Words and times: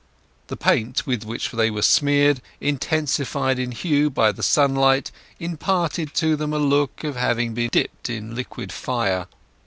The 0.47 0.57
paint 0.57 1.05
with 1.05 1.25
which 1.25 1.51
they 1.51 1.69
were 1.69 1.83
smeared, 1.83 2.41
intensified 2.59 3.59
in 3.59 3.69
hue 3.71 4.09
by 4.09 4.31
the 4.31 4.41
sunlight, 4.41 5.11
imparted 5.39 6.15
to 6.15 6.35
them 6.35 6.53
a 6.53 6.57
look 6.57 7.03
of 7.03 7.15
having 7.17 7.53
been 7.53 7.69
dipped 7.71 8.09
in 8.09 8.33
liquid 8.33 8.71
fire. 8.71 9.27